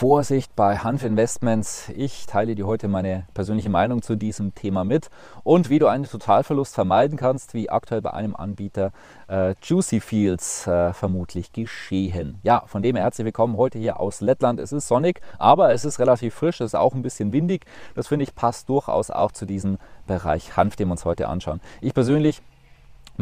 Vorsicht 0.00 0.56
bei 0.56 0.78
Hanf 0.78 1.04
Investments. 1.04 1.90
Ich 1.94 2.24
teile 2.24 2.54
dir 2.54 2.66
heute 2.66 2.88
meine 2.88 3.26
persönliche 3.34 3.68
Meinung 3.68 4.00
zu 4.00 4.16
diesem 4.16 4.54
Thema 4.54 4.82
mit 4.82 5.10
und 5.44 5.68
wie 5.68 5.78
du 5.78 5.88
einen 5.88 6.04
Totalverlust 6.04 6.74
vermeiden 6.74 7.18
kannst, 7.18 7.52
wie 7.52 7.68
aktuell 7.68 8.00
bei 8.00 8.14
einem 8.14 8.34
Anbieter 8.34 8.92
äh, 9.28 9.54
Juicy 9.62 10.00
Fields 10.00 10.66
äh, 10.66 10.94
vermutlich 10.94 11.52
geschehen. 11.52 12.38
Ja, 12.42 12.62
von 12.64 12.80
dem 12.80 12.96
her 12.96 13.04
herzlich 13.04 13.26
willkommen 13.26 13.58
heute 13.58 13.78
hier 13.78 14.00
aus 14.00 14.22
Lettland. 14.22 14.58
Es 14.58 14.72
ist 14.72 14.88
sonnig, 14.88 15.20
aber 15.38 15.74
es 15.74 15.84
ist 15.84 15.98
relativ 15.98 16.34
frisch, 16.34 16.62
es 16.62 16.68
ist 16.68 16.76
auch 16.76 16.94
ein 16.94 17.02
bisschen 17.02 17.34
windig. 17.34 17.66
Das 17.94 18.08
finde 18.08 18.22
ich 18.22 18.34
passt 18.34 18.70
durchaus 18.70 19.10
auch 19.10 19.32
zu 19.32 19.44
diesem 19.44 19.76
Bereich 20.06 20.56
Hanf, 20.56 20.76
den 20.76 20.88
wir 20.88 20.92
uns 20.92 21.04
heute 21.04 21.28
anschauen. 21.28 21.60
Ich 21.82 21.92
persönlich 21.92 22.40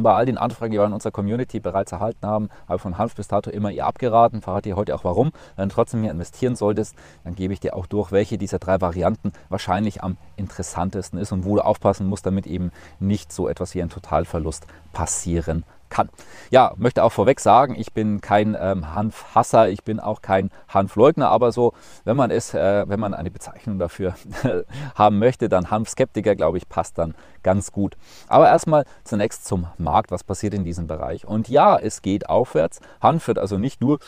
bei 0.02 0.14
all 0.14 0.26
den 0.26 0.38
Anfragen, 0.38 0.72
die 0.72 0.78
wir 0.78 0.84
in 0.84 0.92
unserer 0.92 1.12
Community 1.12 1.60
bereits 1.60 1.92
erhalten 1.92 2.26
haben, 2.26 2.48
habe 2.66 2.76
ich 2.76 2.82
von 2.82 2.98
Hanf 2.98 3.14
bis 3.14 3.28
dato 3.28 3.50
immer 3.50 3.70
ihr 3.70 3.86
abgeraten. 3.86 4.42
Verrate 4.42 4.70
dir 4.70 4.76
heute 4.76 4.94
auch 4.94 5.04
warum. 5.04 5.32
Wenn 5.56 5.68
du 5.68 5.74
trotzdem 5.74 6.02
hier 6.02 6.10
investieren 6.10 6.56
solltest, 6.56 6.94
dann 7.24 7.34
gebe 7.34 7.52
ich 7.52 7.60
dir 7.60 7.74
auch 7.76 7.86
durch, 7.86 8.12
welche 8.12 8.38
dieser 8.38 8.58
drei 8.58 8.80
Varianten 8.80 9.32
wahrscheinlich 9.48 10.02
am 10.02 10.16
interessantesten 10.36 11.18
ist 11.18 11.32
und 11.32 11.44
wo 11.44 11.56
du 11.56 11.64
aufpassen 11.64 12.06
musst, 12.06 12.26
damit 12.26 12.46
eben 12.46 12.70
nicht 13.00 13.32
so 13.32 13.48
etwas 13.48 13.74
wie 13.74 13.82
ein 13.82 13.90
Totalverlust 13.90 14.66
passieren 14.92 15.64
kann. 15.88 16.08
Ja, 16.50 16.72
möchte 16.76 17.04
auch 17.04 17.12
vorweg 17.12 17.40
sagen, 17.40 17.74
ich 17.78 17.92
bin 17.92 18.20
kein 18.20 18.56
ähm, 18.58 18.94
Hanfhasser, 18.94 19.68
ich 19.68 19.84
bin 19.84 20.00
auch 20.00 20.22
kein 20.22 20.50
Hanfleugner, 20.68 21.28
aber 21.28 21.52
so, 21.52 21.72
wenn 22.04 22.16
man 22.16 22.30
es, 22.30 22.54
äh, 22.54 22.88
wenn 22.88 23.00
man 23.00 23.14
eine 23.14 23.30
Bezeichnung 23.30 23.78
dafür 23.78 24.14
haben 24.94 25.18
möchte, 25.18 25.48
dann 25.48 25.70
Hanfskeptiker, 25.70 26.36
glaube 26.36 26.58
ich, 26.58 26.68
passt 26.68 26.98
dann 26.98 27.14
ganz 27.42 27.72
gut. 27.72 27.96
Aber 28.28 28.48
erstmal 28.48 28.84
zunächst 29.04 29.46
zum 29.46 29.66
Markt, 29.78 30.10
was 30.10 30.24
passiert 30.24 30.54
in 30.54 30.64
diesem 30.64 30.86
Bereich? 30.86 31.26
Und 31.26 31.48
ja, 31.48 31.78
es 31.78 32.02
geht 32.02 32.28
aufwärts. 32.28 32.80
Hanf 33.00 33.26
wird 33.28 33.38
also 33.38 33.58
nicht 33.58 33.80
nur 33.80 34.00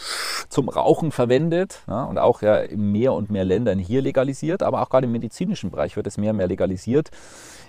zum 0.48 0.68
Rauchen 0.68 1.12
verwendet 1.12 1.80
ja, 1.86 2.04
und 2.04 2.18
auch 2.18 2.42
ja, 2.42 2.56
in 2.56 2.92
mehr 2.92 3.12
und 3.12 3.30
mehr 3.30 3.44
Ländern 3.44 3.78
hier 3.78 4.02
legalisiert, 4.02 4.62
aber 4.62 4.82
auch 4.82 4.90
gerade 4.90 5.06
im 5.06 5.12
medizinischen 5.12 5.70
Bereich 5.70 5.96
wird 5.96 6.06
es 6.06 6.18
mehr 6.18 6.32
und 6.32 6.36
mehr 6.36 6.48
legalisiert. 6.48 7.10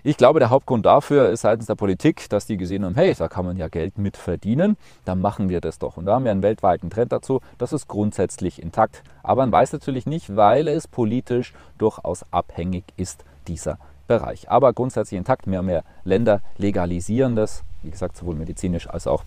Ich 0.03 0.17
glaube, 0.17 0.39
der 0.39 0.49
Hauptgrund 0.49 0.85
dafür 0.85 1.29
ist 1.29 1.41
seitens 1.41 1.67
der 1.67 1.75
Politik, 1.75 2.27
dass 2.29 2.47
die 2.47 2.57
gesehen 2.57 2.83
haben, 2.83 2.95
hey, 2.95 3.13
da 3.13 3.27
kann 3.27 3.45
man 3.45 3.55
ja 3.57 3.67
Geld 3.67 3.99
mit 4.01 4.17
verdienen, 4.17 4.77
dann 5.05 5.21
machen 5.21 5.49
wir 5.49 5.61
das 5.61 5.79
doch. 5.79 5.97
Und 5.97 6.05
da 6.05 6.15
haben 6.15 6.23
wir 6.23 6.31
einen 6.31 6.43
weltweiten 6.43 6.89
Trend 6.89 7.11
dazu, 7.11 7.41
das 7.57 7.73
ist 7.73 7.87
grundsätzlich 7.87 8.61
intakt. 8.61 9.03
Aber 9.23 9.43
man 9.43 9.51
weiß 9.51 9.73
natürlich 9.73 10.05
nicht, 10.05 10.35
weil 10.35 10.67
es 10.67 10.87
politisch 10.87 11.53
durchaus 11.77 12.25
abhängig 12.31 12.83
ist, 12.97 13.23
dieser 13.47 13.77
Bereich. 14.07 14.49
Aber 14.49 14.73
grundsätzlich 14.73 15.17
intakt, 15.17 15.47
mehr 15.47 15.61
und 15.61 15.67
mehr 15.67 15.83
Länder 16.03 16.41
legalisieren 16.57 17.35
das, 17.35 17.63
wie 17.83 17.91
gesagt, 17.91 18.17
sowohl 18.17 18.35
medizinisch 18.35 18.89
als 18.89 19.07
auch 19.07 19.23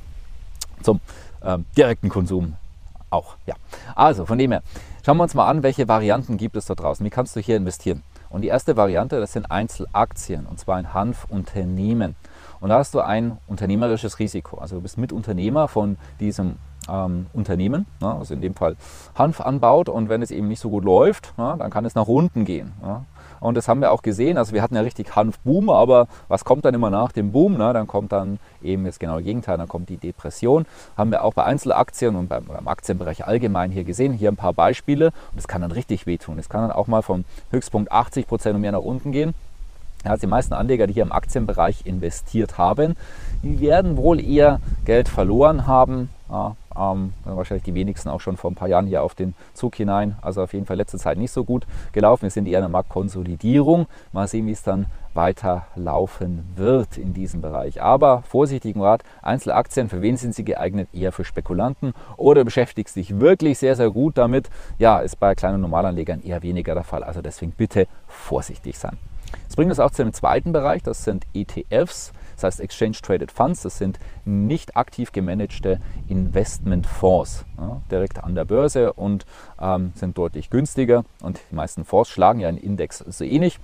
zum 0.82 1.00
ähm, 1.42 1.64
direkten 1.76 2.08
Konsum 2.08 2.54
auch. 3.10 3.36
Ja. 3.46 3.54
Also 3.94 4.26
von 4.26 4.38
dem 4.38 4.52
her, 4.52 4.62
schauen 5.04 5.16
wir 5.16 5.22
uns 5.22 5.34
mal 5.34 5.48
an, 5.48 5.62
welche 5.62 5.88
Varianten 5.88 6.36
gibt 6.36 6.56
es 6.56 6.66
da 6.66 6.74
draußen. 6.74 7.04
Wie 7.04 7.10
kannst 7.10 7.34
du 7.36 7.40
hier 7.40 7.56
investieren? 7.56 8.02
Und 8.30 8.42
die 8.42 8.48
erste 8.48 8.76
Variante, 8.76 9.20
das 9.20 9.32
sind 9.32 9.50
Einzelaktien, 9.50 10.46
und 10.46 10.58
zwar 10.58 10.76
ein 10.76 10.92
Hanfunternehmen. 10.92 12.16
Und 12.64 12.70
da 12.70 12.78
hast 12.78 12.94
du 12.94 13.00
ein 13.00 13.36
unternehmerisches 13.46 14.18
Risiko. 14.18 14.56
Also 14.56 14.76
du 14.76 14.80
bist 14.80 14.96
Mitunternehmer 14.96 15.68
von 15.68 15.98
diesem 16.18 16.56
ähm, 16.88 17.26
Unternehmen, 17.34 17.84
ne, 18.00 18.14
also 18.14 18.32
in 18.32 18.40
dem 18.40 18.54
Fall 18.54 18.76
Hanf 19.14 19.42
anbaut 19.42 19.90
und 19.90 20.08
wenn 20.08 20.22
es 20.22 20.30
eben 20.30 20.48
nicht 20.48 20.60
so 20.60 20.70
gut 20.70 20.82
läuft, 20.82 21.36
ne, 21.36 21.56
dann 21.58 21.68
kann 21.68 21.84
es 21.84 21.94
nach 21.94 22.08
unten 22.08 22.46
gehen. 22.46 22.72
Ne. 22.82 23.04
Und 23.40 23.58
das 23.58 23.68
haben 23.68 23.82
wir 23.82 23.92
auch 23.92 24.00
gesehen. 24.00 24.38
Also 24.38 24.54
wir 24.54 24.62
hatten 24.62 24.76
ja 24.76 24.80
richtig 24.80 25.14
Hanfboom, 25.14 25.68
aber 25.68 26.08
was 26.28 26.46
kommt 26.46 26.64
dann 26.64 26.72
immer 26.72 26.88
nach 26.88 27.12
dem 27.12 27.32
Boom? 27.32 27.58
Ne? 27.58 27.74
Dann 27.74 27.86
kommt 27.86 28.12
dann 28.12 28.38
eben 28.62 28.90
genau 28.98 29.16
das 29.16 29.24
Gegenteil, 29.24 29.58
dann 29.58 29.68
kommt 29.68 29.90
die 29.90 29.98
Depression. 29.98 30.64
Haben 30.96 31.10
wir 31.10 31.22
auch 31.22 31.34
bei 31.34 31.44
Einzelaktien 31.44 32.16
und 32.16 32.30
beim, 32.30 32.46
beim 32.46 32.66
Aktienbereich 32.66 33.26
allgemein 33.26 33.70
hier 33.70 33.84
gesehen. 33.84 34.14
Hier 34.14 34.32
ein 34.32 34.36
paar 34.36 34.54
Beispiele. 34.54 35.08
Und 35.32 35.38
es 35.38 35.46
kann 35.46 35.60
dann 35.60 35.72
richtig 35.72 36.06
wehtun. 36.06 36.38
Es 36.38 36.48
kann 36.48 36.62
dann 36.62 36.72
auch 36.72 36.86
mal 36.86 37.02
vom 37.02 37.26
Höchstpunkt 37.50 37.92
80 37.92 38.26
Prozent 38.26 38.54
und 38.54 38.62
mehr 38.62 38.72
nach 38.72 38.78
unten 38.78 39.12
gehen. 39.12 39.34
Ja, 40.04 40.16
die 40.16 40.26
meisten 40.26 40.52
Anleger, 40.52 40.86
die 40.86 40.92
hier 40.92 41.02
im 41.02 41.12
Aktienbereich 41.12 41.86
investiert 41.86 42.58
haben, 42.58 42.94
die 43.42 43.60
werden 43.60 43.96
wohl 43.96 44.20
eher 44.20 44.60
Geld 44.84 45.08
verloren 45.08 45.66
haben. 45.66 46.10
Ja, 46.30 46.56
ähm, 46.76 47.12
wahrscheinlich 47.24 47.64
die 47.64 47.74
wenigsten 47.74 48.08
auch 48.08 48.20
schon 48.20 48.36
vor 48.36 48.50
ein 48.50 48.54
paar 48.54 48.68
Jahren 48.68 48.86
hier 48.86 49.02
auf 49.02 49.14
den 49.14 49.34
Zug 49.54 49.76
hinein. 49.76 50.16
Also 50.20 50.42
auf 50.42 50.52
jeden 50.52 50.66
Fall 50.66 50.76
letzte 50.76 50.98
Zeit 50.98 51.16
nicht 51.16 51.30
so 51.30 51.44
gut 51.44 51.66
gelaufen. 51.92 52.22
Wir 52.22 52.30
sind 52.30 52.46
eher 52.46 52.58
in 52.58 52.64
der 52.64 52.68
Marktkonsolidierung. 52.68 53.86
Mal 54.12 54.28
sehen, 54.28 54.46
wie 54.46 54.52
es 54.52 54.62
dann 54.62 54.86
weiter 55.14 55.66
laufen 55.76 56.44
wird 56.56 56.98
in 56.98 57.14
diesem 57.14 57.40
Bereich. 57.40 57.80
Aber 57.80 58.22
vorsichtigen 58.22 58.82
Rat, 58.82 59.04
Einzelaktien, 59.22 59.88
für 59.88 60.02
wen 60.02 60.16
sind 60.16 60.34
sie 60.34 60.44
geeignet? 60.44 60.88
Eher 60.92 61.12
für 61.12 61.24
Spekulanten 61.24 61.94
oder 62.16 62.44
beschäftigst 62.44 62.96
dich 62.96 63.20
wirklich 63.20 63.58
sehr, 63.58 63.76
sehr 63.76 63.90
gut 63.90 64.18
damit? 64.18 64.50
Ja, 64.78 64.98
ist 64.98 65.20
bei 65.20 65.34
kleinen 65.34 65.60
Normalanlegern 65.60 66.22
eher 66.22 66.42
weniger 66.42 66.74
der 66.74 66.84
Fall. 66.84 67.04
Also 67.04 67.22
deswegen 67.22 67.52
bitte 67.52 67.86
vorsichtig 68.08 68.78
sein. 68.78 68.98
Das 69.46 69.56
bringt 69.56 69.70
uns 69.70 69.80
auch 69.80 69.90
zu 69.90 70.02
dem 70.02 70.12
zweiten 70.12 70.52
Bereich, 70.52 70.82
das 70.82 71.04
sind 71.04 71.26
ETFs. 71.34 72.12
Das 72.34 72.44
heißt 72.44 72.60
Exchange 72.60 72.96
Traded 73.00 73.30
Funds, 73.30 73.62
das 73.62 73.78
sind 73.78 73.98
nicht 74.24 74.76
aktiv 74.76 75.12
gemanagte 75.12 75.80
Investmentfonds 76.08 77.44
ja, 77.58 77.80
direkt 77.90 78.22
an 78.22 78.34
der 78.34 78.44
Börse 78.44 78.92
und 78.92 79.24
ähm, 79.60 79.92
sind 79.94 80.18
deutlich 80.18 80.50
günstiger. 80.50 81.04
Und 81.22 81.40
die 81.50 81.54
meisten 81.54 81.84
Fonds 81.84 82.10
schlagen 82.10 82.40
ja 82.40 82.48
einen 82.48 82.58
Index 82.58 82.98
so 82.98 83.24
ähnlich. 83.24 83.60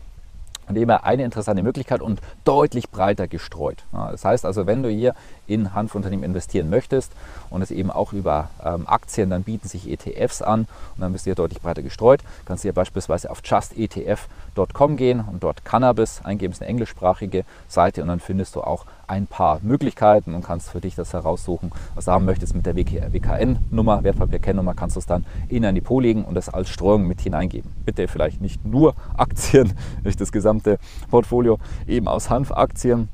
Von 0.71 0.77
dem 0.77 0.89
eine 0.89 1.25
interessante 1.25 1.65
Möglichkeit 1.65 2.01
und 2.01 2.21
deutlich 2.45 2.91
breiter 2.91 3.27
gestreut. 3.27 3.83
Das 3.91 4.25
heißt 4.25 4.47
also, 4.47 4.69
wenn 4.69 4.85
du 4.85 4.89
hier 4.89 5.17
in 5.49 5.75
Hanfunternehmen 5.75 6.25
investieren 6.25 6.71
möchtest 6.71 7.11
und 7.51 7.61
es 7.61 7.73
eben 7.73 7.91
auch 7.91 8.13
über 8.13 8.51
ähm, 8.65 8.87
Aktien, 8.87 9.31
dann 9.31 9.43
bieten 9.43 9.67
sich 9.67 9.91
ETFs 9.91 10.43
an 10.43 10.69
und 10.95 11.01
dann 11.01 11.13
bist 11.13 11.27
du 11.27 11.31
hier 11.31 11.35
deutlich 11.35 11.61
breiter 11.61 11.83
gestreut. 11.83 12.21
Kannst 12.45 12.63
du 12.63 12.69
hier 12.69 12.73
beispielsweise 12.73 13.33
auf 13.33 13.41
justetf.com 13.45 14.97
gehen 14.97 15.25
und 15.29 15.43
dort 15.43 15.65
Cannabis 15.65 16.21
eingeben, 16.23 16.53
ist 16.53 16.63
eine 16.63 16.71
englischsprachige 16.71 17.45
Seite 17.67 18.03
und 18.03 18.07
dann 18.07 18.21
findest 18.21 18.55
du 18.55 18.61
auch 18.61 18.87
ein 19.11 19.27
paar 19.27 19.59
Möglichkeiten 19.63 20.35
und 20.35 20.45
kannst 20.45 20.71
für 20.71 20.81
dich 20.81 20.95
das 20.95 21.13
heraussuchen, 21.13 21.73
was 21.97 22.05
du 22.05 22.13
haben 22.13 22.25
möchtest 22.25 22.55
mit 22.55 22.65
der 22.65 22.77
WKN-Nummer, 22.77 24.05
Wertpapierkennnummer, 24.05 24.75
kannst 24.75 24.95
du 24.95 25.01
es 25.01 25.07
dann 25.07 25.27
in 25.49 25.65
ein 25.65 25.75
Depot 25.75 26.01
legen 26.01 26.25
und 26.25 26.35
das 26.35 26.49
als 26.49 26.69
Streuung 26.69 27.09
mit 27.09 27.21
hineingeben. 27.21 27.73
Bitte 27.85 28.07
vielleicht 28.07 28.41
nicht 28.41 28.65
nur 28.65 28.95
Aktien, 29.17 29.73
nicht 30.05 30.21
das 30.21 30.31
gesamte 30.31 30.79
Portfolio 31.11 31.59
eben 31.89 32.07
aus 32.07 32.31
Hanfaktien 32.31 33.09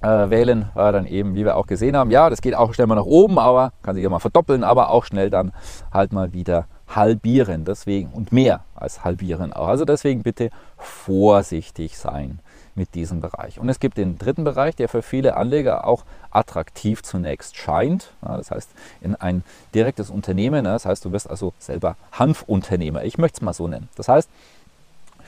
äh, 0.00 0.30
wählen, 0.30 0.70
äh, 0.74 0.90
dann 0.90 1.06
eben, 1.06 1.34
wie 1.34 1.44
wir 1.44 1.56
auch 1.56 1.66
gesehen 1.66 1.96
haben, 1.96 2.10
ja, 2.10 2.30
das 2.30 2.40
geht 2.40 2.54
auch 2.54 2.72
schnell 2.72 2.86
mal 2.86 2.94
nach 2.94 3.04
oben, 3.04 3.38
aber 3.38 3.72
kann 3.82 3.94
sich 3.96 4.08
mal 4.08 4.20
verdoppeln, 4.20 4.64
aber 4.64 4.88
auch 4.88 5.04
schnell 5.04 5.28
dann 5.28 5.52
halt 5.92 6.14
mal 6.14 6.32
wieder 6.32 6.66
halbieren, 6.88 7.66
deswegen 7.66 8.08
und 8.08 8.32
mehr 8.32 8.60
als 8.74 9.04
halbieren 9.04 9.52
auch. 9.52 9.68
Also 9.68 9.84
deswegen 9.84 10.22
bitte 10.22 10.48
vorsichtig 10.78 11.98
sein 11.98 12.40
mit 12.74 12.94
diesem 12.94 13.20
Bereich. 13.20 13.58
Und 13.58 13.68
es 13.68 13.80
gibt 13.80 13.96
den 13.98 14.18
dritten 14.18 14.44
Bereich, 14.44 14.76
der 14.76 14.88
für 14.88 15.02
viele 15.02 15.36
Anleger 15.36 15.86
auch 15.86 16.04
attraktiv 16.30 17.02
zunächst 17.02 17.56
scheint. 17.56 18.12
Das 18.20 18.50
heißt, 18.50 18.70
in 19.00 19.14
ein 19.16 19.42
direktes 19.74 20.10
Unternehmen, 20.10 20.64
das 20.64 20.86
heißt, 20.86 21.04
du 21.04 21.12
wirst 21.12 21.28
also 21.28 21.52
selber 21.58 21.96
Hanfunternehmer. 22.12 23.04
Ich 23.04 23.18
möchte 23.18 23.38
es 23.38 23.42
mal 23.42 23.52
so 23.52 23.68
nennen. 23.68 23.88
Das 23.96 24.08
heißt, 24.08 24.28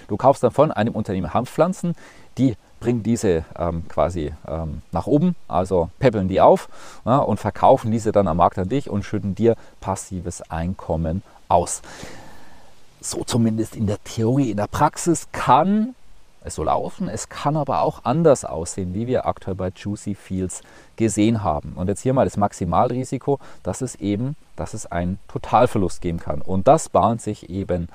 du 0.08 0.16
kaufst 0.16 0.42
dann 0.42 0.52
von 0.52 0.70
einem 0.70 0.94
Unternehmen 0.94 1.34
Hanfpflanzen, 1.34 1.94
die 2.38 2.56
bringen 2.82 3.02
diese 3.02 3.44
ähm, 3.56 3.88
quasi 3.88 4.32
ähm, 4.46 4.82
nach 4.90 5.06
oben, 5.06 5.36
also 5.48 5.90
peppeln 6.00 6.28
die 6.28 6.40
auf 6.40 6.68
ja, 7.04 7.18
und 7.18 7.38
verkaufen 7.38 7.90
diese 7.92 8.12
dann 8.12 8.26
am 8.26 8.36
Markt 8.36 8.58
an 8.58 8.68
dich 8.68 8.90
und 8.90 9.04
schütten 9.04 9.34
dir 9.34 9.56
passives 9.80 10.42
Einkommen 10.50 11.22
aus. 11.48 11.80
So 13.00 13.24
zumindest 13.24 13.76
in 13.76 13.86
der 13.86 14.02
Theorie. 14.02 14.50
In 14.50 14.56
der 14.56 14.66
Praxis 14.66 15.28
kann 15.32 15.94
so 16.50 16.64
laufen, 16.64 17.08
es 17.08 17.28
kann 17.28 17.56
aber 17.56 17.82
auch 17.82 18.04
anders 18.04 18.44
aussehen, 18.44 18.94
wie 18.94 19.06
wir 19.06 19.26
aktuell 19.26 19.54
bei 19.54 19.70
Juicy 19.74 20.14
Fields 20.14 20.62
gesehen 20.96 21.42
haben. 21.42 21.72
Und 21.76 21.88
jetzt 21.88 22.00
hier 22.00 22.12
mal 22.12 22.24
das 22.24 22.36
Maximalrisiko, 22.36 23.38
dass 23.62 23.80
es 23.80 23.94
eben, 23.96 24.36
dass 24.56 24.74
es 24.74 24.90
einen 24.90 25.18
Totalverlust 25.28 26.00
geben 26.00 26.18
kann. 26.18 26.42
Und 26.42 26.68
das 26.68 26.88
bahnt 26.88 27.22
sich 27.22 27.48
eben 27.48 27.88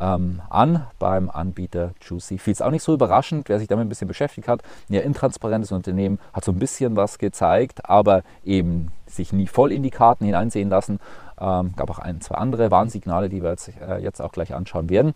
ähm, 0.00 0.40
an 0.48 0.86
beim 0.98 1.30
Anbieter 1.30 1.92
Juicy 2.00 2.38
Fields. 2.38 2.62
Auch 2.62 2.70
nicht 2.70 2.82
so 2.82 2.94
überraschend, 2.94 3.48
wer 3.48 3.58
sich 3.58 3.68
damit 3.68 3.86
ein 3.86 3.88
bisschen 3.88 4.08
beschäftigt 4.08 4.48
hat. 4.48 4.62
Ja, 4.88 5.00
intransparentes 5.00 5.72
Unternehmen 5.72 6.18
hat 6.32 6.44
so 6.44 6.52
ein 6.52 6.58
bisschen 6.58 6.96
was 6.96 7.18
gezeigt, 7.18 7.88
aber 7.88 8.22
eben 8.44 8.92
sich 9.06 9.32
nie 9.32 9.46
voll 9.46 9.72
in 9.72 9.82
die 9.82 9.90
Karten 9.90 10.24
hineinsehen 10.24 10.68
lassen. 10.68 11.00
Ähm, 11.40 11.74
gab 11.76 11.90
auch 11.90 11.98
ein, 11.98 12.20
zwei 12.20 12.36
andere 12.36 12.70
Warnsignale, 12.70 13.28
die 13.28 13.42
wir 13.42 13.50
jetzt, 13.50 13.70
äh, 13.80 13.98
jetzt 13.98 14.20
auch 14.20 14.32
gleich 14.32 14.54
anschauen 14.54 14.90
werden. 14.90 15.14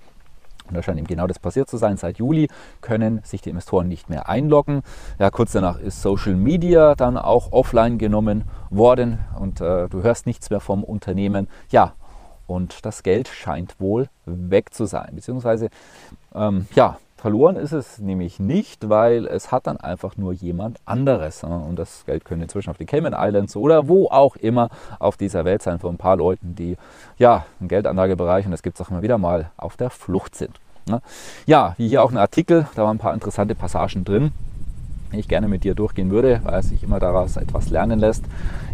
Und 0.68 0.76
da 0.76 0.82
scheint 0.82 0.98
eben 0.98 1.06
genau 1.06 1.26
das 1.26 1.38
passiert 1.38 1.68
zu 1.68 1.76
sein. 1.76 1.96
Seit 1.96 2.18
Juli 2.18 2.48
können 2.80 3.20
sich 3.24 3.42
die 3.42 3.50
Investoren 3.50 3.88
nicht 3.88 4.08
mehr 4.08 4.28
einloggen. 4.28 4.82
Ja, 5.18 5.30
kurz 5.30 5.52
danach 5.52 5.78
ist 5.78 6.02
Social 6.02 6.34
Media 6.34 6.94
dann 6.94 7.16
auch 7.16 7.52
offline 7.52 7.98
genommen 7.98 8.44
worden 8.70 9.18
und 9.38 9.60
äh, 9.60 9.88
du 9.88 10.02
hörst 10.02 10.26
nichts 10.26 10.50
mehr 10.50 10.60
vom 10.60 10.84
Unternehmen. 10.84 11.48
Ja, 11.70 11.94
und 12.46 12.84
das 12.84 13.02
Geld 13.02 13.28
scheint 13.28 13.80
wohl 13.80 14.08
weg 14.26 14.74
zu 14.74 14.84
sein. 14.84 15.10
Beziehungsweise, 15.14 15.68
ähm, 16.34 16.66
ja, 16.74 16.98
verloren 17.22 17.54
ist 17.54 17.70
es 17.70 18.00
nämlich 18.00 18.40
nicht, 18.40 18.88
weil 18.88 19.28
es 19.28 19.52
hat 19.52 19.68
dann 19.68 19.76
einfach 19.76 20.16
nur 20.16 20.32
jemand 20.32 20.78
anderes. 20.86 21.44
Und 21.44 21.76
das 21.76 22.04
Geld 22.04 22.24
könnte 22.24 22.42
inzwischen 22.42 22.68
auf 22.68 22.78
die 22.78 22.84
Cayman 22.84 23.14
Islands 23.16 23.54
oder 23.54 23.86
wo 23.86 24.08
auch 24.08 24.34
immer 24.34 24.70
auf 24.98 25.16
dieser 25.16 25.44
Welt 25.44 25.62
sein 25.62 25.78
von 25.78 25.94
ein 25.94 25.98
paar 25.98 26.16
Leuten, 26.16 26.56
die 26.56 26.76
ja 27.18 27.46
im 27.60 27.68
Geldanlagebereich, 27.68 28.44
und 28.44 28.50
das 28.50 28.64
gibt 28.64 28.80
es 28.80 28.84
auch 28.84 28.90
immer 28.90 29.02
wieder 29.02 29.18
mal, 29.18 29.52
auf 29.56 29.76
der 29.76 29.90
Flucht 29.90 30.34
sind. 30.34 30.58
Ja, 31.46 31.74
wie 31.78 31.86
hier 31.86 32.02
auch 32.02 32.10
ein 32.10 32.18
Artikel, 32.18 32.66
da 32.74 32.82
waren 32.82 32.96
ein 32.96 33.00
paar 33.00 33.14
interessante 33.14 33.54
Passagen 33.54 34.04
drin 34.04 34.32
ich 35.18 35.28
gerne 35.28 35.48
mit 35.48 35.64
dir 35.64 35.74
durchgehen 35.74 36.10
würde, 36.10 36.40
weil 36.44 36.62
sich 36.62 36.82
immer 36.82 37.00
daraus 37.00 37.36
etwas 37.36 37.70
lernen 37.70 37.98
lässt. 37.98 38.24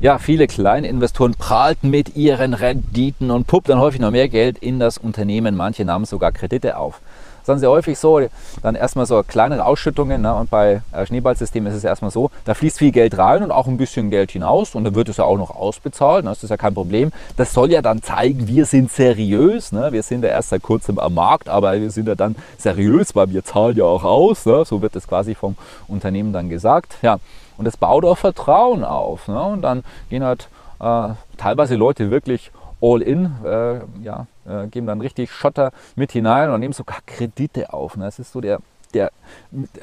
Ja, 0.01 0.19
viele 0.19 0.47
kleine 0.47 0.89
Investoren 0.89 1.35
prahlten 1.35 1.91
mit 1.91 2.17
ihren 2.17 2.55
Renditen 2.55 3.31
und 3.31 3.47
puppten 3.47 3.79
häufig 3.79 4.01
noch 4.01 4.11
mehr 4.11 4.29
Geld 4.29 4.59
in 4.59 4.79
das 4.79 4.99
Unternehmen. 4.99 5.57
Manche 5.57 5.85
nahmen 5.85 6.05
sogar 6.05 6.33
Kredite 6.33 6.77
auf 6.77 7.01
dann 7.49 7.59
sehr 7.59 7.71
häufig 7.71 7.99
so, 7.99 8.21
dann 8.63 8.75
erstmal 8.75 9.07
so 9.07 9.23
kleinere 9.23 9.65
Ausschüttungen. 9.65 10.23
Ne? 10.23 10.35
Und 10.35 10.51
bei 10.51 10.83
äh, 10.93 11.07
Schneeballsystemen 11.07 11.71
ist 11.71 11.79
es 11.79 11.85
erstmal 11.85 12.11
so, 12.11 12.31
da 12.45 12.55
fließt 12.55 12.79
viel 12.79 12.93
Geld 12.93 13.17
rein 13.19 13.43
und 13.43 13.51
auch 13.51 13.67
ein 13.67 13.77
bisschen 13.77 14.11
Geld 14.11 14.31
hinaus 14.31 14.75
und 14.75 14.85
dann 14.85 14.95
wird 14.95 15.09
es 15.09 15.17
ja 15.17 15.25
auch 15.25 15.39
noch 15.39 15.55
ausbezahlt. 15.55 16.25
Ne? 16.25 16.31
Das 16.31 16.43
ist 16.43 16.51
ja 16.51 16.57
kein 16.57 16.75
Problem. 16.75 17.13
Das 17.37 17.53
soll 17.53 17.71
ja 17.71 17.83
dann 17.83 18.03
zeigen, 18.03 18.47
wir 18.47 18.67
sind 18.67 18.91
seriös. 18.91 19.73
Ne? 19.73 19.93
Wir 19.93 20.03
sind 20.03 20.25
ja 20.25 20.31
erst 20.31 20.51
seit 20.51 20.63
kurzem 20.63 20.99
am 20.99 21.15
Markt, 21.15 21.49
aber 21.49 21.81
wir 21.81 21.91
sind 21.91 22.09
ja 22.09 22.15
dann 22.15 22.37
seriös, 22.57 23.15
weil 23.15 23.31
wir 23.31 23.45
zahlen 23.45 23.77
ja 23.77 23.85
auch 23.85 24.05
aus. 24.05 24.47
Ne? 24.47 24.65
So 24.65 24.83
wird 24.83 24.97
es 24.97 25.07
quasi 25.07 25.35
vom 25.35 25.57
Unternehmen 25.87 26.33
dann 26.33 26.49
gesagt. 26.49 26.97
Ja. 27.03 27.19
Und 27.57 27.65
das 27.65 27.77
baut 27.77 28.05
auch 28.05 28.19
Vertrauen 28.19 28.85
auf. 28.85 29.27
Ne? 29.27 29.43
Und 29.43 29.63
dann 29.63 29.83
gehen 30.11 30.23
halt 30.23 30.49
äh, 30.81 31.09
teilweise 31.37 31.75
Leute 31.75 32.11
wirklich 32.11 32.53
all 32.81 33.03
in, 33.03 33.33
äh, 33.45 33.81
ja, 34.03 34.27
äh, 34.47 34.67
geben 34.69 34.87
dann 34.87 35.01
richtig 35.01 35.33
Schotter 35.33 35.73
mit 35.97 36.13
hinein 36.13 36.51
und 36.51 36.61
nehmen 36.61 36.73
sogar 36.73 36.99
Kredite 37.07 37.73
auf. 37.73 37.97
Ne? 37.97 38.05
Das 38.05 38.19
ist 38.19 38.33
so 38.33 38.41
der, 38.41 38.61
der 38.95 39.11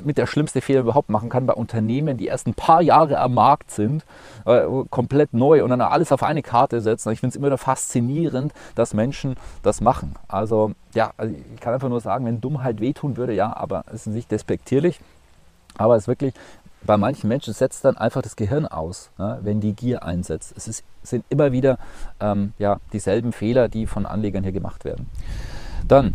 mit 0.04 0.18
der 0.18 0.26
schlimmste 0.26 0.62
Fehler 0.62 0.82
überhaupt 0.82 1.10
machen 1.10 1.30
kann 1.30 1.46
bei 1.46 1.54
Unternehmen, 1.54 2.18
die 2.18 2.28
erst 2.28 2.48
ein 2.48 2.54
paar 2.54 2.82
Jahre 2.82 3.20
am 3.20 3.34
Markt 3.34 3.72
sind, 3.72 4.06
äh, 4.46 4.64
komplett 4.90 5.34
neu 5.34 5.64
und 5.64 5.70
dann 5.70 5.82
alles 5.82 6.12
auf 6.12 6.24
eine 6.24 6.42
Karte 6.42 6.82
setzen. 6.82 7.12
Ich 7.12 7.20
finde 7.20 7.32
es 7.32 7.36
immer 7.36 7.48
wieder 7.48 7.58
faszinierend, 7.58 8.54
dass 8.76 8.94
Menschen 8.94 9.36
das 9.62 9.82
machen. 9.82 10.16
Also 10.28 10.72
ja, 10.94 11.12
also 11.18 11.36
ich 11.54 11.60
kann 11.60 11.74
einfach 11.74 11.90
nur 11.90 12.02
sagen, 12.02 12.26
wenn 12.26 12.42
Dummheit 12.42 12.80
wehtun 12.80 13.18
würde, 13.18 13.34
ja, 13.34 13.56
aber 13.56 13.84
es 13.88 14.08
ist 14.08 14.14
nicht 14.14 14.32
despektierlich. 14.32 15.00
Aber 15.78 15.96
es 15.96 16.04
ist 16.04 16.08
wirklich, 16.08 16.34
bei 16.86 16.98
manchen 16.98 17.28
Menschen 17.28 17.54
setzt 17.54 17.86
dann 17.86 17.98
einfach 17.98 18.22
das 18.22 18.36
Gehirn 18.36 18.66
aus, 18.66 19.10
ja, 19.18 19.40
wenn 19.42 19.62
die 19.62 19.74
Gier 19.74 20.04
einsetzt. 20.04 20.54
Es 20.56 20.68
ist, 20.68 20.84
sind 21.04 21.26
immer 21.30 21.52
wieder 21.52 21.78
ähm, 22.20 22.54
ja, 22.58 22.80
dieselben 22.94 23.32
Fehler, 23.32 23.68
die 23.68 23.88
von 23.88 24.06
Anlegern 24.06 24.44
hier 24.44 24.52
gemacht 24.52 24.86
werden. 24.86 25.10
Dann, 25.88 26.14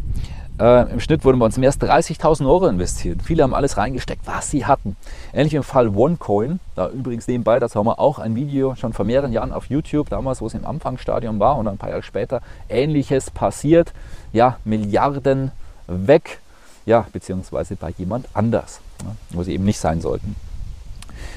äh, 0.60 0.90
im 0.92 1.00
Schnitt 1.00 1.24
wurden 1.24 1.38
bei 1.38 1.46
uns 1.46 1.56
mehr 1.56 1.70
als 1.70 1.80
30.000 1.80 2.46
Euro 2.46 2.66
investiert. 2.66 3.22
Viele 3.22 3.42
haben 3.42 3.54
alles 3.54 3.76
reingesteckt, 3.76 4.26
was 4.26 4.50
sie 4.50 4.66
hatten. 4.66 4.96
Ähnlich 5.32 5.54
im 5.54 5.62
Fall 5.62 5.88
OneCoin, 5.88 6.60
da 6.74 6.88
übrigens 6.90 7.26
nebenbei, 7.26 7.58
dazu 7.58 7.78
haben 7.78 7.86
wir 7.86 7.98
auch 7.98 8.18
ein 8.18 8.34
Video 8.34 8.74
schon 8.74 8.92
vor 8.92 9.06
mehreren 9.06 9.32
Jahren 9.32 9.52
auf 9.52 9.66
YouTube, 9.66 10.10
damals, 10.10 10.40
wo 10.40 10.46
es 10.46 10.54
im 10.54 10.66
Anfangsstadium 10.66 11.40
war 11.40 11.56
und 11.56 11.66
ein 11.66 11.78
paar 11.78 11.90
Jahre 11.90 12.02
später 12.02 12.42
Ähnliches 12.68 13.30
passiert. 13.30 13.92
Ja, 14.32 14.58
Milliarden 14.64 15.50
weg, 15.86 16.40
ja, 16.84 17.06
beziehungsweise 17.12 17.76
bei 17.76 17.90
jemand 17.96 18.26
anders, 18.34 18.80
ja, 19.02 19.12
wo 19.30 19.42
sie 19.42 19.54
eben 19.54 19.64
nicht 19.64 19.80
sein 19.80 20.00
sollten. 20.00 20.36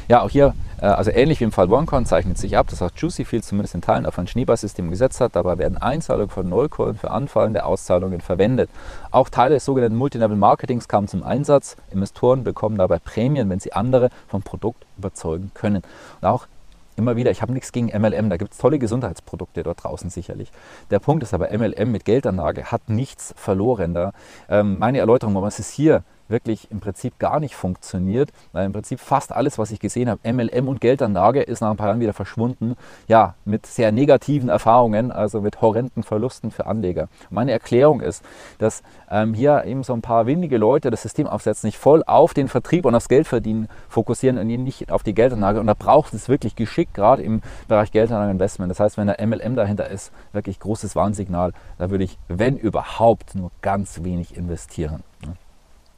Ja, 0.07 0.21
auch 0.21 0.30
hier, 0.30 0.53
äh, 0.81 0.85
also 0.85 1.12
ähnlich 1.12 1.39
wie 1.39 1.45
im 1.45 1.51
Fall 1.51 1.71
OneCoin 1.71 2.06
zeichnet 2.06 2.38
sich 2.38 2.57
ab, 2.57 2.68
dass 2.68 2.81
auch 2.81 2.91
Juicyfield 2.95 3.45
zumindest 3.45 3.75
in 3.75 3.81
Teilen 3.81 4.06
auf 4.06 4.19
ein 4.19 4.27
Schneeballsystem 4.27 4.89
gesetzt 4.89 5.21
hat. 5.21 5.35
Dabei 5.35 5.57
werden 5.57 5.77
Einzahlungen 5.77 6.30
von 6.30 6.47
Nullcoin 6.50 6.95
für 6.95 7.12
anfallende 7.12 7.65
Auszahlungen 7.65 8.21
verwendet. 8.21 8.69
Auch 9.12 9.30
Teile 9.30 9.56
des 9.56 9.65
sogenannten 9.65 9.97
Multilevel 9.97 10.38
Marketings 10.38 10.88
kamen 10.88 11.07
zum 11.07 11.24
Einsatz. 11.24 11.77
Investoren 11.91 12.44
bekommen 12.44 12.77
dabei 12.77 13.00
Prämien, 13.00 13.50
wenn 13.50 13.59
sie 13.59 13.74
andere 13.74 14.09
vom 14.27 14.44
Produkt 14.44 14.85
überzeugen 14.97 15.51
können. 15.53 15.83
Und 16.21 16.27
auch 16.27 16.47
immer 16.95 17.15
wieder, 17.15 17.31
ich 17.31 17.41
habe 17.41 17.53
nichts 17.53 17.71
gegen 17.71 17.88
MLM, 17.88 18.29
da 18.29 18.38
gibt 18.38 18.53
es 18.53 18.57
tolle 18.57 18.79
Gesundheitsprodukte 18.79 19.63
dort 19.63 19.83
draußen 19.83 20.09
sicherlich. 20.09 20.51
Der 20.91 21.00
Punkt 21.00 21.24
ist 21.24 21.33
aber, 21.33 21.50
MLM 21.51 21.91
mit 21.91 22.06
Geldanlage 22.06 22.65
hat 22.65 22.89
nichts 22.89 23.33
verloren. 23.38 23.94
Da, 23.94 24.13
ähm, 24.50 24.77
meine 24.79 25.00
Erläuterung, 25.00 25.41
was 25.41 25.59
ist 25.59 25.71
hier 25.71 26.03
wirklich 26.28 26.70
im 26.72 26.80
Prinzip 26.80 27.20
gar 27.20 27.40
nicht 27.40 27.56
funktioniert, 27.56 28.30
weil 28.52 28.66
im 28.66 28.74
Prinzip 28.74 29.00
fast 29.00 29.31
alles, 29.31 29.58
was 29.58 29.72
ich 29.72 29.80
gesehen 29.80 30.10
habe, 30.10 30.31
MLM 30.31 30.68
und 30.68 30.81
Geldanlage, 30.81 31.42
ist 31.42 31.62
nach 31.62 31.72
ein 31.72 31.78
paar 31.78 31.88
Jahren 31.88 32.00
wieder 32.00 32.14
verschwunden. 32.14 32.75
Ja, 33.08 33.36
mit 33.46 33.66
sehr 33.66 33.92
negativen 33.92 34.50
Erfahrungen, 34.50 35.12
also 35.12 35.42
mit 35.42 35.62
horrenden 35.62 36.04
Verlusten 36.04 36.52
für 36.52 36.66
Anleger. 36.66 37.08
Meine 37.30 37.52
Erklärung 37.52 38.02
ist, 38.02 38.24
dass 38.58 38.84
ähm, 39.10 39.34
hier 39.34 39.64
eben 39.66 39.84
so 39.84 39.94
ein 39.94 40.02
paar 40.02 40.25
wenige 40.25 40.58
Leute 40.58 40.92
das 40.92 41.02
System 41.02 41.28
aufsetzen, 41.28 41.68
nicht 41.68 41.78
voll 41.78 42.04
auf 42.06 42.34
den 42.34 42.48
Vertrieb 42.48 42.86
und 42.86 42.96
aufs 42.96 43.10
Geldverdienen 43.10 43.70
fokussieren 43.90 44.38
und 44.38 44.48
nicht 44.48 44.92
auf 44.92 45.04
die 45.04 45.14
Geldanlage. 45.14 45.60
Und 45.60 45.68
da 45.68 45.74
braucht 45.74 46.14
es 46.14 46.30
wirklich 46.30 46.56
Geschick, 46.56 46.94
gerade 46.94 47.22
im 47.22 47.42
Bereich 47.68 47.92
Geldanlage 47.92 48.31
Investment. 48.31 48.72
Das 48.72 48.80
heißt, 48.80 48.98
wenn 48.98 49.08
der 49.08 49.25
MLM 49.25 49.56
dahinter 49.56 49.90
ist, 49.90 50.12
wirklich 50.31 50.60
großes 50.60 50.96
Warnsignal, 50.96 51.54
da 51.78 51.90
würde 51.90 52.04
ich, 52.04 52.18
wenn 52.28 52.58
überhaupt, 52.58 53.36
nur 53.36 53.52
ganz 53.62 54.04
wenig 54.04 54.36
investieren. 54.38 55.04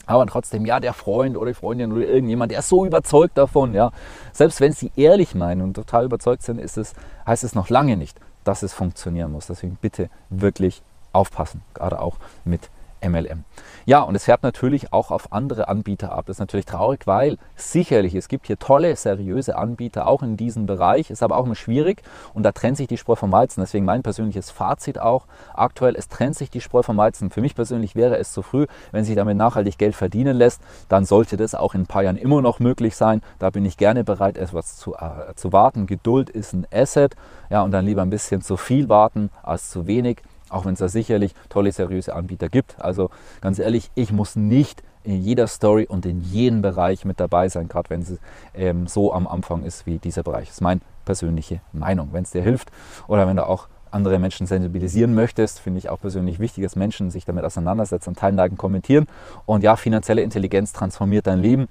Aber 0.06 0.26
trotzdem, 0.28 0.66
ja, 0.66 0.80
der 0.80 0.94
Freund 0.94 1.38
oder 1.38 1.48
die 1.48 1.56
Freundin 1.56 1.92
oder 1.92 2.06
irgendjemand, 2.06 2.52
der 2.52 2.60
ist 2.60 2.70
so 2.70 2.86
überzeugt 2.86 3.38
davon, 3.38 3.74
ja. 3.74 3.92
Selbst 4.34 4.62
wenn 4.62 4.72
sie 4.72 4.92
ehrlich 4.96 5.36
meinen 5.36 5.62
und 5.62 5.74
total 5.74 6.06
überzeugt 6.06 6.44
sind, 6.44 6.60
ist 6.60 6.78
es, 6.78 6.94
heißt 7.26 7.44
es 7.44 7.56
noch 7.56 7.70
lange 7.70 7.98
nicht, 7.98 8.20
dass 8.44 8.64
es 8.64 8.74
funktionieren 8.74 9.32
muss. 9.32 9.48
Deswegen 9.48 9.78
bitte 9.82 10.10
wirklich 10.30 10.82
aufpassen, 11.14 11.62
gerade 11.74 12.00
auch 12.00 12.18
mit 12.44 12.70
MLM. 13.10 13.44
Ja, 13.86 14.02
und 14.02 14.16
es 14.16 14.26
färbt 14.26 14.44
natürlich 14.44 14.92
auch 14.94 15.12
auf 15.12 15.32
andere 15.32 15.68
Anbieter 15.68 16.12
ab. 16.12 16.26
Das 16.26 16.38
ist 16.38 16.40
natürlich 16.40 16.66
traurig, 16.66 17.06
weil 17.06 17.38
sicherlich, 17.56 18.16
es 18.16 18.28
gibt 18.28 18.48
hier 18.48 18.58
tolle, 18.58 18.96
seriöse 18.96 19.56
Anbieter 19.58 20.08
auch 20.08 20.24
in 20.24 20.38
diesem 20.38 20.66
Bereich, 20.66 21.12
ist 21.12 21.22
aber 21.22 21.38
auch 21.38 21.46
immer 21.46 21.56
schwierig 21.56 22.02
und 22.34 22.44
da 22.44 22.52
trennt 22.52 22.78
sich 22.78 22.88
die 22.88 22.98
Spreu 22.98 23.16
vom 23.16 23.32
Weizen. 23.32 23.62
Deswegen 23.62 23.86
mein 23.86 24.02
persönliches 24.02 24.50
Fazit 24.50 25.00
auch 25.00 25.26
aktuell, 25.54 25.96
es 25.96 26.08
trennt 26.08 26.36
sich 26.36 26.50
die 26.50 26.62
Spreu 26.62 26.82
vom 26.82 26.98
Weizen. 26.98 27.30
Für 27.30 27.42
mich 27.42 27.56
persönlich 27.56 27.96
wäre 27.96 28.18
es 28.18 28.34
zu 28.34 28.42
früh, 28.42 28.66
wenn 28.92 29.06
sich 29.06 29.16
damit 29.16 29.38
nachhaltig 29.38 29.78
Geld 29.78 29.96
verdienen 29.96 30.36
lässt, 30.36 30.62
dann 30.90 31.06
sollte 31.06 31.38
das 31.38 31.54
auch 31.54 31.76
in 31.76 31.82
ein 31.82 31.88
paar 31.88 32.04
Jahren 32.04 32.18
immer 32.18 32.42
noch 32.42 32.60
möglich 32.60 32.96
sein. 32.96 33.22
Da 33.40 33.50
bin 33.52 33.66
ich 33.66 33.78
gerne 33.78 34.04
bereit, 34.04 34.38
etwas 34.38 34.78
zu, 34.78 34.96
äh, 34.96 35.36
zu 35.36 35.54
warten. 35.54 35.86
Geduld 35.86 36.30
ist 36.30 36.54
ein 36.54 36.66
Asset. 36.72 37.16
Ja, 37.50 37.62
und 37.62 37.72
dann 37.72 37.86
lieber 37.86 38.02
ein 38.02 38.10
bisschen 38.10 38.42
zu 38.42 38.58
viel 38.58 38.90
warten 38.90 39.30
als 39.44 39.70
zu 39.70 39.88
wenig. 39.88 40.22
Auch 40.56 40.64
wenn 40.64 40.74
es 40.74 40.80
da 40.80 40.88
sicherlich 40.88 41.36
tolle, 41.50 41.70
seriöse 41.74 42.16
Anbieter 42.16 42.48
gibt. 42.48 42.80
Also 42.80 43.10
ganz 43.42 43.60
ehrlich, 43.60 43.92
ich 43.94 44.14
muss 44.14 44.38
nicht 44.38 44.84
in 45.04 45.22
jeder 45.22 45.48
Story 45.48 45.86
und 45.86 46.06
in 46.06 46.22
jedem 46.22 46.62
Bereich 46.62 47.04
mit 47.04 47.20
dabei 47.20 47.50
sein, 47.50 47.68
gerade 47.68 47.90
wenn 47.90 48.02
es 48.02 48.18
ähm, 48.54 48.88
so 48.88 49.14
am 49.14 49.28
Anfang 49.28 49.64
ist 49.64 49.86
wie 49.86 50.00
dieser 50.00 50.24
Bereich. 50.24 50.48
Das 50.48 50.56
ist 50.56 50.62
meine 50.62 50.80
persönliche 51.04 51.60
Meinung. 51.74 52.10
Wenn 52.14 52.24
es 52.24 52.32
dir 52.32 52.42
hilft 52.42 52.72
oder 53.10 53.28
wenn 53.28 53.36
du 53.36 53.46
auch 53.46 53.68
andere 53.92 54.18
Menschen 54.18 54.48
sensibilisieren 54.48 55.14
möchtest, 55.14 55.60
finde 55.60 55.80
ich 55.80 55.90
auch 55.90 56.00
persönlich 56.00 56.40
wichtig, 56.40 56.64
dass 56.64 56.78
Menschen 56.78 57.12
sich 57.12 57.26
damit 57.26 57.44
auseinandersetzen, 57.44 58.16
teilen, 58.16 58.38
liken, 58.38 58.58
kommentieren. 58.58 59.08
Und 59.46 59.62
ja, 59.62 59.76
finanzielle 59.76 60.22
Intelligenz 60.22 60.72
transformiert 60.72 61.28
dein 61.28 61.40
Leben. 61.40 61.68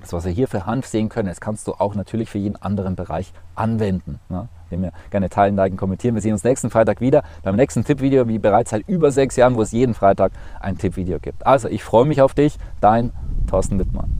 Das, 0.00 0.12
was 0.12 0.26
wir 0.26 0.32
hier 0.32 0.48
für 0.48 0.66
Hanf 0.66 0.86
sehen 0.86 1.08
können, 1.08 1.28
das 1.28 1.40
kannst 1.40 1.66
du 1.66 1.72
auch 1.72 1.94
natürlich 1.94 2.28
für 2.28 2.38
jeden 2.38 2.56
anderen 2.56 2.94
Bereich 2.94 3.32
anwenden. 3.54 4.20
Ne? 4.28 4.48
Dem 4.70 4.80
mir 4.80 4.92
gerne 5.10 5.28
teilen, 5.28 5.56
liken, 5.56 5.76
kommentieren. 5.76 6.14
Wir 6.14 6.22
sehen 6.22 6.32
uns 6.32 6.44
nächsten 6.44 6.70
Freitag 6.70 7.00
wieder 7.00 7.22
beim 7.42 7.56
nächsten 7.56 7.84
Tippvideo, 7.84 8.28
wie 8.28 8.38
bereits 8.38 8.70
seit 8.70 8.88
über 8.88 9.10
sechs 9.10 9.36
Jahren, 9.36 9.56
wo 9.56 9.62
es 9.62 9.72
jeden 9.72 9.94
Freitag 9.94 10.32
ein 10.60 10.78
Tippvideo 10.78 11.18
gibt. 11.20 11.46
Also, 11.46 11.68
ich 11.68 11.82
freue 11.82 12.04
mich 12.04 12.20
auf 12.20 12.34
dich. 12.34 12.56
Dein 12.80 13.12
Thorsten 13.48 13.78
Wittmann. 13.78 14.10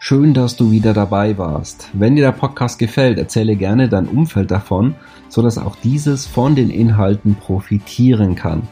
Schön, 0.00 0.32
dass 0.32 0.56
du 0.56 0.70
wieder 0.70 0.94
dabei 0.94 1.38
warst. 1.38 1.90
Wenn 1.92 2.14
dir 2.14 2.22
der 2.22 2.32
Podcast 2.32 2.78
gefällt, 2.78 3.18
erzähle 3.18 3.56
gerne 3.56 3.88
dein 3.88 4.06
Umfeld 4.06 4.50
davon, 4.50 4.94
sodass 5.28 5.58
auch 5.58 5.74
dieses 5.74 6.24
von 6.24 6.54
den 6.54 6.70
Inhalten 6.70 7.34
profitieren 7.34 8.36
kann. 8.36 8.62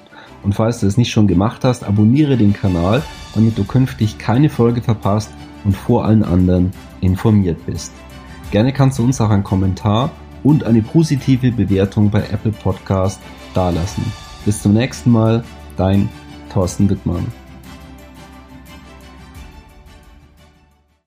Und 0.45 0.55
falls 0.55 0.79
du 0.79 0.87
es 0.87 0.97
nicht 0.97 1.11
schon 1.11 1.27
gemacht 1.27 1.65
hast, 1.65 1.83
abonniere 1.83 2.37
den 2.37 2.53
Kanal, 2.53 3.03
damit 3.35 3.59
du 3.59 3.65
künftig 3.65 4.19
keine 4.19 4.49
Folge 4.49 4.83
verpasst 4.83 5.33
und 5.65 5.77
vor 5.77 6.05
allen 6.05 6.23
anderen 6.23 6.71
informiert 7.01 7.67
bist. 7.67 7.93
Gerne 8.53 8.73
kannst 8.73 9.01
du 9.01 9.03
uns 9.03 9.21
auch 9.21 9.31
einen 9.31 9.43
Kommentar 9.43 10.13
und 10.43 10.65
eine 10.65 10.83
positive 10.83 11.53
Bewertung 11.53 12.11
bei 12.11 12.21
Apple 12.21 12.53
Podcast 12.53 13.21
dalassen. 13.55 14.05
Bis 14.45 14.63
zum 14.63 14.75
nächsten 14.75 15.11
Mal, 15.11 15.45
dein 15.77 16.09
Thorsten 16.53 16.89
Wittmann. 16.89 17.27